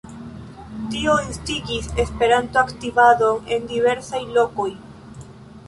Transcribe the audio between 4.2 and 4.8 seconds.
lokoj.